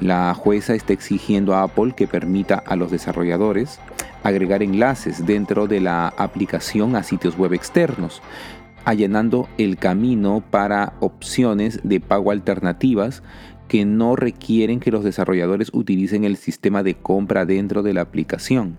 La 0.00 0.32
jueza 0.32 0.74
está 0.74 0.94
exigiendo 0.94 1.54
a 1.54 1.62
Apple 1.62 1.92
que 1.94 2.06
permita 2.06 2.54
a 2.54 2.74
los 2.74 2.90
desarrolladores 2.90 3.78
agregar 4.22 4.62
enlaces 4.62 5.26
dentro 5.26 5.66
de 5.66 5.80
la 5.80 6.08
aplicación 6.08 6.96
a 6.96 7.02
sitios 7.02 7.36
web 7.36 7.52
externos, 7.52 8.22
allanando 8.84 9.48
el 9.58 9.76
camino 9.76 10.42
para 10.50 10.94
opciones 11.00 11.80
de 11.84 12.00
pago 12.00 12.30
alternativas 12.30 13.22
que 13.68 13.84
no 13.84 14.16
requieren 14.16 14.80
que 14.80 14.90
los 14.90 15.04
desarrolladores 15.04 15.70
utilicen 15.72 16.24
el 16.24 16.36
sistema 16.36 16.82
de 16.82 16.94
compra 16.96 17.44
dentro 17.44 17.82
de 17.82 17.94
la 17.94 18.00
aplicación. 18.00 18.78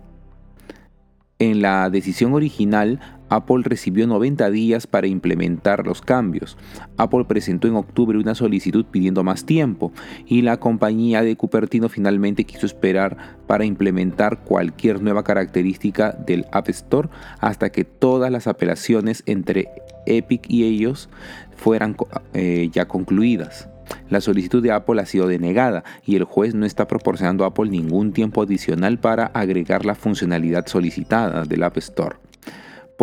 En 1.42 1.60
la 1.60 1.90
decisión 1.90 2.34
original, 2.34 3.00
Apple 3.28 3.64
recibió 3.64 4.06
90 4.06 4.48
días 4.52 4.86
para 4.86 5.08
implementar 5.08 5.84
los 5.84 6.00
cambios. 6.00 6.56
Apple 6.98 7.24
presentó 7.24 7.66
en 7.66 7.74
octubre 7.74 8.16
una 8.16 8.36
solicitud 8.36 8.84
pidiendo 8.84 9.24
más 9.24 9.44
tiempo 9.44 9.90
y 10.24 10.42
la 10.42 10.60
compañía 10.60 11.22
de 11.22 11.34
Cupertino 11.34 11.88
finalmente 11.88 12.44
quiso 12.44 12.64
esperar 12.64 13.16
para 13.48 13.64
implementar 13.64 14.44
cualquier 14.44 15.02
nueva 15.02 15.24
característica 15.24 16.12
del 16.12 16.46
App 16.52 16.68
Store 16.68 17.08
hasta 17.40 17.70
que 17.70 17.82
todas 17.82 18.30
las 18.30 18.46
apelaciones 18.46 19.24
entre 19.26 19.66
Epic 20.06 20.44
y 20.48 20.62
ellos 20.62 21.08
fueran 21.56 21.96
eh, 22.34 22.70
ya 22.72 22.86
concluidas. 22.86 23.68
La 24.08 24.20
solicitud 24.20 24.62
de 24.62 24.72
Apple 24.72 25.00
ha 25.00 25.06
sido 25.06 25.26
denegada 25.26 25.84
y 26.04 26.16
el 26.16 26.24
juez 26.24 26.54
no 26.54 26.66
está 26.66 26.86
proporcionando 26.86 27.44
a 27.44 27.48
Apple 27.48 27.70
ningún 27.70 28.12
tiempo 28.12 28.42
adicional 28.42 28.98
para 28.98 29.26
agregar 29.26 29.84
la 29.84 29.94
funcionalidad 29.94 30.66
solicitada 30.66 31.44
del 31.44 31.62
App 31.62 31.76
Store 31.78 32.16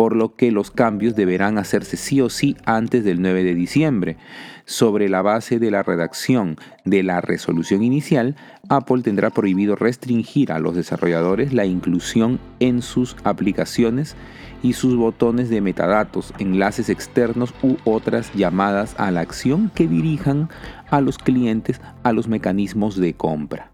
por 0.00 0.16
lo 0.16 0.34
que 0.34 0.50
los 0.50 0.70
cambios 0.70 1.14
deberán 1.14 1.58
hacerse 1.58 1.98
sí 1.98 2.22
o 2.22 2.30
sí 2.30 2.56
antes 2.64 3.04
del 3.04 3.20
9 3.20 3.44
de 3.44 3.54
diciembre. 3.54 4.16
Sobre 4.64 5.10
la 5.10 5.20
base 5.20 5.58
de 5.58 5.70
la 5.70 5.82
redacción 5.82 6.56
de 6.86 7.02
la 7.02 7.20
resolución 7.20 7.82
inicial, 7.82 8.34
Apple 8.70 9.02
tendrá 9.02 9.28
prohibido 9.28 9.76
restringir 9.76 10.52
a 10.52 10.58
los 10.58 10.74
desarrolladores 10.74 11.52
la 11.52 11.66
inclusión 11.66 12.40
en 12.60 12.80
sus 12.80 13.14
aplicaciones 13.24 14.16
y 14.62 14.74
sus 14.74 14.96
botones 14.96 15.48
de 15.50 15.60
metadatos, 15.60 16.32
enlaces 16.38 16.88
externos 16.88 17.54
u 17.62 17.76
otras 17.84 18.32
llamadas 18.34 18.94
a 18.98 19.10
la 19.10 19.20
acción 19.20 19.70
que 19.74 19.86
dirijan 19.86 20.48
a 20.90 21.00
los 21.00 21.18
clientes 21.18 21.80
a 22.02 22.12
los 22.12 22.28
mecanismos 22.28 22.96
de 22.96 23.14
compra. 23.14 23.72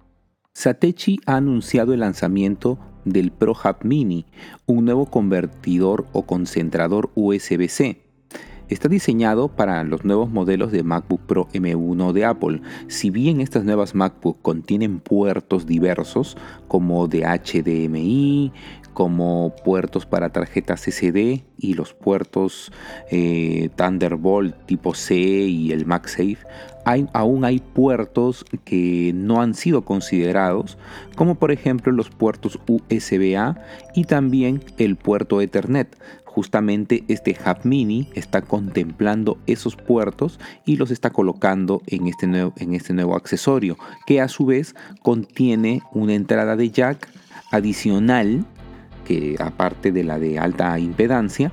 Satechi 0.52 1.20
ha 1.26 1.36
anunciado 1.36 1.92
el 1.92 2.00
lanzamiento 2.00 2.78
del 3.04 3.30
ProHub 3.30 3.76
Mini, 3.82 4.26
un 4.66 4.84
nuevo 4.84 5.06
convertidor 5.06 6.06
o 6.12 6.22
concentrador 6.22 7.10
USB-C. 7.14 8.02
Está 8.68 8.88
diseñado 8.88 9.46
para 9.46 9.84
los 9.84 10.04
nuevos 10.04 10.28
modelos 10.28 10.72
de 10.72 10.82
MacBook 10.82 11.20
Pro 11.20 11.46
M1 11.52 12.12
de 12.12 12.24
Apple. 12.24 12.62
Si 12.88 13.10
bien 13.10 13.40
estas 13.40 13.64
nuevas 13.64 13.94
MacBook 13.94 14.42
contienen 14.42 14.98
puertos 14.98 15.66
diversos 15.66 16.36
como 16.66 17.06
de 17.06 17.20
HDMI, 17.20 18.52
como 18.96 19.54
puertos 19.62 20.06
para 20.06 20.30
tarjetas 20.30 20.80
SD 20.88 21.44
y 21.58 21.74
los 21.74 21.92
puertos 21.92 22.72
eh, 23.10 23.68
Thunderbolt 23.76 24.56
tipo 24.64 24.94
C 24.94 25.14
y 25.14 25.70
el 25.72 25.84
MagSafe, 25.84 26.38
hay, 26.86 27.06
aún 27.12 27.44
hay 27.44 27.58
puertos 27.58 28.46
que 28.64 29.12
no 29.14 29.42
han 29.42 29.52
sido 29.52 29.84
considerados, 29.84 30.78
como 31.14 31.34
por 31.34 31.52
ejemplo 31.52 31.92
los 31.92 32.08
puertos 32.08 32.58
USB-A 32.66 33.60
y 33.94 34.04
también 34.04 34.64
el 34.78 34.96
puerto 34.96 35.42
Ethernet. 35.42 35.94
Justamente 36.24 37.04
este 37.08 37.36
Hub 37.38 37.66
Mini 37.66 38.08
está 38.14 38.40
contemplando 38.40 39.36
esos 39.46 39.76
puertos 39.76 40.40
y 40.64 40.76
los 40.76 40.90
está 40.90 41.10
colocando 41.10 41.82
en 41.86 42.06
este 42.06 42.26
nuevo, 42.26 42.54
en 42.56 42.72
este 42.72 42.94
nuevo 42.94 43.14
accesorio, 43.14 43.76
que 44.06 44.22
a 44.22 44.28
su 44.28 44.46
vez 44.46 44.74
contiene 45.02 45.82
una 45.92 46.14
entrada 46.14 46.56
de 46.56 46.70
jack 46.70 47.10
adicional, 47.50 48.46
que 49.06 49.36
aparte 49.38 49.92
de 49.92 50.04
la 50.04 50.18
de 50.18 50.38
alta 50.38 50.78
impedancia, 50.78 51.52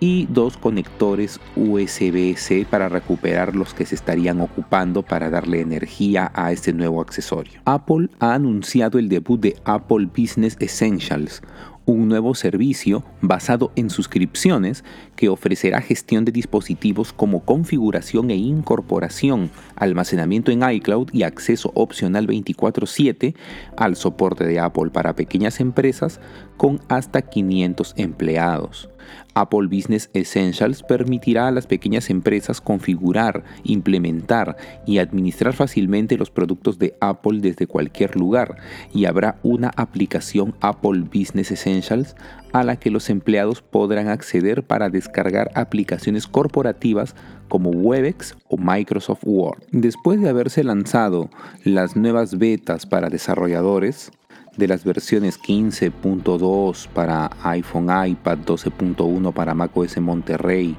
y 0.00 0.26
dos 0.30 0.56
conectores 0.56 1.38
USB-C 1.54 2.66
para 2.68 2.88
recuperar 2.88 3.54
los 3.54 3.74
que 3.74 3.84
se 3.84 3.94
estarían 3.94 4.40
ocupando 4.40 5.02
para 5.02 5.28
darle 5.28 5.60
energía 5.60 6.32
a 6.34 6.50
este 6.52 6.72
nuevo 6.72 7.02
accesorio. 7.02 7.60
Apple 7.66 8.08
ha 8.18 8.34
anunciado 8.34 8.98
el 8.98 9.10
debut 9.10 9.40
de 9.40 9.56
Apple 9.64 10.06
Business 10.06 10.56
Essentials, 10.58 11.42
un 11.86 12.08
nuevo 12.08 12.34
servicio 12.34 13.04
basado 13.20 13.72
en 13.76 13.90
suscripciones 13.90 14.84
que 15.16 15.28
ofrecerá 15.28 15.80
gestión 15.80 16.24
de 16.24 16.32
dispositivos 16.32 17.12
como 17.12 17.44
configuración 17.44 18.30
e 18.30 18.36
incorporación, 18.36 19.50
almacenamiento 19.76 20.52
en 20.52 20.68
iCloud 20.68 21.08
y 21.12 21.22
acceso 21.22 21.72
opcional 21.74 22.26
24/7 22.26 23.34
al 23.76 23.96
soporte 23.96 24.44
de 24.44 24.60
Apple 24.60 24.90
para 24.90 25.16
pequeñas 25.16 25.60
empresas 25.60 26.20
con 26.56 26.80
hasta 26.88 27.22
500 27.22 27.94
empleados. 27.96 28.88
Apple 29.34 29.66
Business 29.66 30.10
Essentials 30.12 30.82
permitirá 30.82 31.48
a 31.48 31.50
las 31.50 31.66
pequeñas 31.66 32.10
empresas 32.10 32.60
configurar, 32.60 33.44
implementar 33.64 34.56
y 34.86 34.98
administrar 34.98 35.54
fácilmente 35.54 36.16
los 36.16 36.30
productos 36.30 36.78
de 36.78 36.94
Apple 37.00 37.40
desde 37.40 37.66
cualquier 37.66 38.16
lugar 38.16 38.56
y 38.92 39.04
habrá 39.04 39.38
una 39.42 39.70
aplicación 39.76 40.54
Apple 40.60 41.04
Business 41.12 41.50
Essentials 41.50 42.16
a 42.52 42.64
la 42.64 42.76
que 42.76 42.90
los 42.90 43.10
empleados 43.10 43.62
podrán 43.62 44.08
acceder 44.08 44.62
para 44.64 44.88
descargar 44.88 45.50
aplicaciones 45.54 46.26
corporativas 46.26 47.14
como 47.48 47.70
Webex 47.70 48.36
o 48.48 48.56
Microsoft 48.56 49.22
Word. 49.24 49.62
Después 49.70 50.20
de 50.20 50.28
haberse 50.28 50.64
lanzado 50.64 51.30
las 51.64 51.96
nuevas 51.96 52.38
betas 52.38 52.86
para 52.86 53.08
desarrolladores, 53.08 54.10
de 54.56 54.68
las 54.68 54.84
versiones 54.84 55.40
15.2 55.40 56.88
para 56.88 57.30
iPhone, 57.44 57.88
iPad, 58.06 58.38
12.1 58.38 59.32
para 59.32 59.54
macOS 59.54 59.98
Monterrey, 59.98 60.76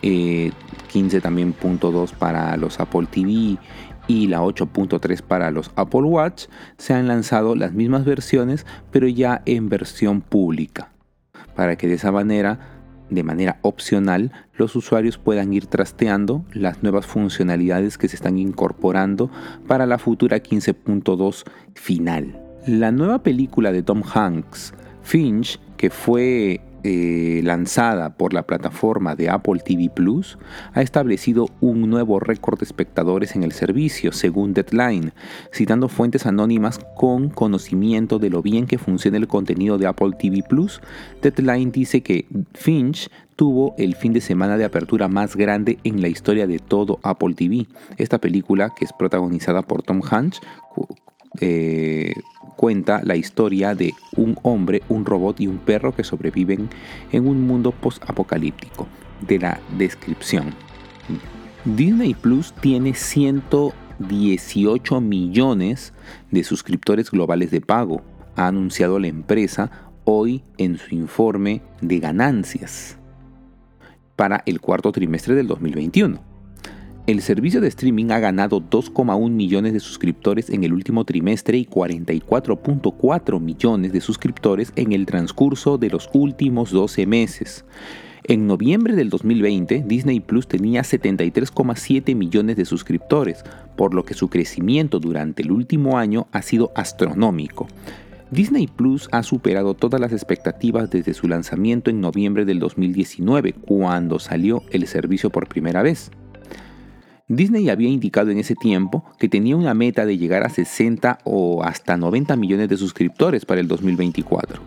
15 0.00 0.52
eh, 1.16 1.20
también 1.20 1.54
para 2.18 2.56
los 2.56 2.80
Apple 2.80 3.06
TV 3.10 3.58
y 4.08 4.26
la 4.26 4.42
8.3 4.42 5.22
para 5.22 5.50
los 5.50 5.70
Apple 5.76 6.02
Watch, 6.02 6.46
se 6.76 6.94
han 6.94 7.06
lanzado 7.06 7.54
las 7.54 7.72
mismas 7.72 8.04
versiones, 8.04 8.66
pero 8.90 9.06
ya 9.06 9.42
en 9.46 9.68
versión 9.68 10.20
pública, 10.20 10.90
para 11.54 11.76
que 11.76 11.86
de 11.86 11.94
esa 11.94 12.10
manera, 12.10 12.58
de 13.10 13.22
manera 13.22 13.58
opcional, 13.62 14.32
los 14.54 14.74
usuarios 14.74 15.18
puedan 15.18 15.52
ir 15.52 15.66
trasteando 15.66 16.44
las 16.52 16.82
nuevas 16.82 17.06
funcionalidades 17.06 17.96
que 17.96 18.08
se 18.08 18.16
están 18.16 18.38
incorporando 18.38 19.30
para 19.68 19.86
la 19.86 19.98
futura 19.98 20.42
15.2 20.42 21.44
final. 21.74 22.41
La 22.66 22.92
nueva 22.92 23.24
película 23.24 23.72
de 23.72 23.82
Tom 23.82 24.04
Hanks, 24.14 24.72
Finch, 25.02 25.58
que 25.76 25.90
fue 25.90 26.60
eh, 26.84 27.40
lanzada 27.42 28.10
por 28.10 28.32
la 28.32 28.44
plataforma 28.44 29.16
de 29.16 29.30
Apple 29.30 29.60
TV 29.64 29.90
Plus, 29.92 30.38
ha 30.72 30.80
establecido 30.80 31.48
un 31.60 31.90
nuevo 31.90 32.20
récord 32.20 32.60
de 32.60 32.64
espectadores 32.64 33.34
en 33.34 33.42
el 33.42 33.50
servicio, 33.50 34.12
según 34.12 34.54
Deadline, 34.54 35.12
citando 35.52 35.88
fuentes 35.88 36.24
anónimas 36.24 36.78
con 36.94 37.30
conocimiento 37.30 38.20
de 38.20 38.30
lo 38.30 38.42
bien 38.42 38.68
que 38.68 38.78
funciona 38.78 39.16
el 39.16 39.26
contenido 39.26 39.76
de 39.76 39.88
Apple 39.88 40.12
TV 40.16 40.44
Plus. 40.48 40.80
Deadline 41.20 41.72
dice 41.72 42.02
que 42.02 42.26
Finch 42.54 43.10
tuvo 43.34 43.74
el 43.76 43.96
fin 43.96 44.12
de 44.12 44.20
semana 44.20 44.56
de 44.56 44.64
apertura 44.64 45.08
más 45.08 45.34
grande 45.34 45.78
en 45.82 46.00
la 46.00 46.06
historia 46.06 46.46
de 46.46 46.60
todo 46.60 47.00
Apple 47.02 47.34
TV. 47.34 47.66
Esta 47.96 48.18
película, 48.18 48.72
que 48.78 48.84
es 48.84 48.92
protagonizada 48.92 49.62
por 49.62 49.82
Tom 49.82 50.00
Hanks, 50.08 50.40
eh, 51.40 52.12
cuenta 52.62 53.02
la 53.02 53.16
historia 53.16 53.74
de 53.74 53.92
un 54.16 54.38
hombre, 54.44 54.84
un 54.88 55.04
robot 55.04 55.40
y 55.40 55.48
un 55.48 55.58
perro 55.58 55.96
que 55.96 56.04
sobreviven 56.04 56.70
en 57.10 57.26
un 57.26 57.44
mundo 57.44 57.72
post-apocalíptico. 57.72 58.86
De 59.26 59.40
la 59.40 59.58
descripción. 59.76 60.54
Disney 61.64 62.14
Plus 62.14 62.52
tiene 62.52 62.94
118 62.94 65.00
millones 65.00 65.92
de 66.30 66.44
suscriptores 66.44 67.10
globales 67.10 67.50
de 67.50 67.60
pago, 67.60 68.02
ha 68.36 68.46
anunciado 68.46 69.00
la 69.00 69.08
empresa 69.08 69.90
hoy 70.04 70.44
en 70.56 70.78
su 70.78 70.94
informe 70.94 71.62
de 71.80 71.98
ganancias 71.98 72.96
para 74.14 74.44
el 74.46 74.60
cuarto 74.60 74.92
trimestre 74.92 75.34
del 75.34 75.48
2021. 75.48 76.31
El 77.04 77.20
servicio 77.20 77.60
de 77.60 77.66
streaming 77.66 78.12
ha 78.12 78.20
ganado 78.20 78.60
2,1 78.60 79.28
millones 79.28 79.72
de 79.72 79.80
suscriptores 79.80 80.48
en 80.50 80.62
el 80.62 80.72
último 80.72 81.04
trimestre 81.04 81.58
y 81.58 81.66
44.4 81.66 83.40
millones 83.40 83.92
de 83.92 84.00
suscriptores 84.00 84.72
en 84.76 84.92
el 84.92 85.04
transcurso 85.04 85.78
de 85.78 85.90
los 85.90 86.08
últimos 86.12 86.70
12 86.70 87.06
meses. 87.06 87.64
En 88.22 88.46
noviembre 88.46 88.94
del 88.94 89.10
2020, 89.10 89.82
Disney 89.84 90.20
Plus 90.20 90.46
tenía 90.46 90.82
73,7 90.82 92.14
millones 92.14 92.54
de 92.54 92.64
suscriptores, 92.64 93.42
por 93.74 93.94
lo 93.94 94.04
que 94.04 94.14
su 94.14 94.28
crecimiento 94.28 95.00
durante 95.00 95.42
el 95.42 95.50
último 95.50 95.98
año 95.98 96.28
ha 96.30 96.40
sido 96.42 96.70
astronómico. 96.76 97.66
Disney 98.30 98.68
Plus 98.68 99.08
ha 99.10 99.24
superado 99.24 99.74
todas 99.74 100.00
las 100.00 100.12
expectativas 100.12 100.88
desde 100.88 101.14
su 101.14 101.26
lanzamiento 101.26 101.90
en 101.90 102.00
noviembre 102.00 102.44
del 102.44 102.60
2019, 102.60 103.54
cuando 103.54 104.20
salió 104.20 104.62
el 104.70 104.86
servicio 104.86 105.30
por 105.30 105.48
primera 105.48 105.82
vez. 105.82 106.12
Disney 107.28 107.70
había 107.70 107.88
indicado 107.88 108.30
en 108.30 108.38
ese 108.38 108.54
tiempo 108.54 109.04
que 109.18 109.28
tenía 109.28 109.56
una 109.56 109.74
meta 109.74 110.04
de 110.04 110.18
llegar 110.18 110.44
a 110.44 110.50
60 110.50 111.18
o 111.24 111.62
hasta 111.62 111.96
90 111.96 112.34
millones 112.36 112.68
de 112.68 112.76
suscriptores 112.76 113.44
para 113.44 113.60
el 113.60 113.68
2024, 113.68 114.60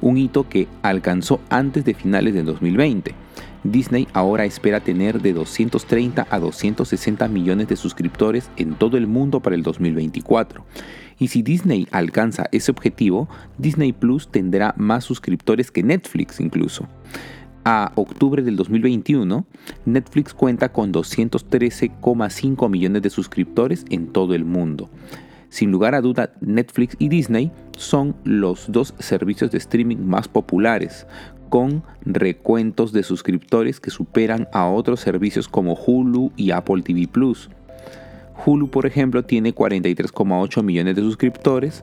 un 0.00 0.16
hito 0.16 0.48
que 0.48 0.68
alcanzó 0.82 1.40
antes 1.50 1.84
de 1.84 1.94
finales 1.94 2.34
del 2.34 2.46
2020. 2.46 3.14
Disney 3.64 4.08
ahora 4.14 4.46
espera 4.46 4.80
tener 4.80 5.20
de 5.20 5.34
230 5.34 6.26
a 6.30 6.38
260 6.38 7.28
millones 7.28 7.68
de 7.68 7.76
suscriptores 7.76 8.50
en 8.56 8.74
todo 8.74 8.96
el 8.96 9.06
mundo 9.06 9.40
para 9.40 9.56
el 9.56 9.62
2024. 9.62 10.64
Y 11.18 11.28
si 11.28 11.42
Disney 11.42 11.86
alcanza 11.90 12.46
ese 12.52 12.70
objetivo, 12.70 13.28
Disney 13.58 13.92
Plus 13.92 14.28
tendrá 14.28 14.74
más 14.78 15.04
suscriptores 15.04 15.70
que 15.70 15.82
Netflix 15.82 16.40
incluso 16.40 16.88
a 17.64 17.92
octubre 17.94 18.42
del 18.42 18.56
2021, 18.56 19.44
Netflix 19.84 20.34
cuenta 20.34 20.70
con 20.70 20.92
213,5 20.92 22.68
millones 22.68 23.02
de 23.02 23.10
suscriptores 23.10 23.84
en 23.90 24.08
todo 24.08 24.34
el 24.34 24.44
mundo. 24.44 24.88
Sin 25.48 25.72
lugar 25.72 25.94
a 25.94 26.00
duda, 26.00 26.32
Netflix 26.40 26.96
y 26.98 27.08
Disney 27.08 27.50
son 27.76 28.14
los 28.24 28.70
dos 28.70 28.94
servicios 28.98 29.50
de 29.50 29.58
streaming 29.58 29.98
más 29.98 30.28
populares, 30.28 31.06
con 31.48 31.82
recuentos 32.02 32.92
de 32.92 33.02
suscriptores 33.02 33.80
que 33.80 33.90
superan 33.90 34.48
a 34.52 34.68
otros 34.68 35.00
servicios 35.00 35.48
como 35.48 35.74
Hulu 35.74 36.30
y 36.36 36.52
Apple 36.52 36.82
TV 36.82 37.08
Plus. 37.08 37.50
Hulu, 38.46 38.70
por 38.70 38.86
ejemplo, 38.86 39.24
tiene 39.24 39.54
43,8 39.54 40.62
millones 40.62 40.96
de 40.96 41.02
suscriptores, 41.02 41.82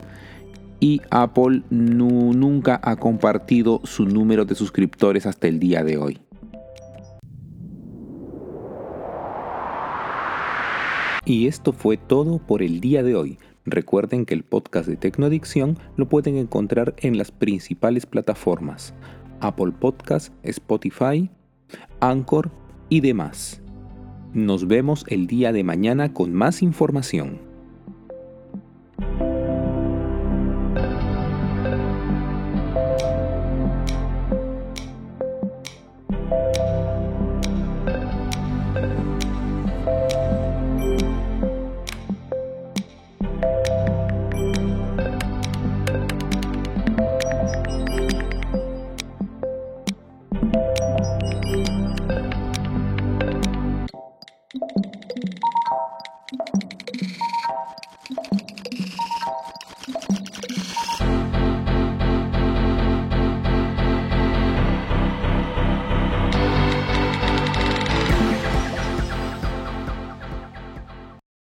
y 0.80 1.00
Apple 1.10 1.62
nunca 1.70 2.80
ha 2.82 2.96
compartido 2.96 3.80
su 3.84 4.04
número 4.06 4.44
de 4.44 4.54
suscriptores 4.54 5.26
hasta 5.26 5.48
el 5.48 5.58
día 5.58 5.82
de 5.84 5.98
hoy. 5.98 6.20
Y 11.24 11.46
esto 11.46 11.72
fue 11.72 11.98
todo 11.98 12.38
por 12.38 12.62
el 12.62 12.80
día 12.80 13.02
de 13.02 13.14
hoy. 13.14 13.38
Recuerden 13.66 14.24
que 14.24 14.32
el 14.32 14.44
podcast 14.44 14.88
de 14.88 14.96
Tecnoadicción 14.96 15.78
lo 15.96 16.08
pueden 16.08 16.38
encontrar 16.38 16.94
en 16.98 17.18
las 17.18 17.30
principales 17.30 18.06
plataformas, 18.06 18.94
Apple 19.40 19.72
Podcast, 19.78 20.32
Spotify, 20.42 21.28
Anchor 22.00 22.50
y 22.88 23.00
demás. 23.00 23.60
Nos 24.32 24.66
vemos 24.66 25.04
el 25.08 25.26
día 25.26 25.52
de 25.52 25.64
mañana 25.64 26.14
con 26.14 26.32
más 26.32 26.62
información. 26.62 27.40